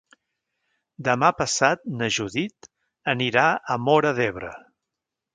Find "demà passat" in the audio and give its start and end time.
1.07-1.83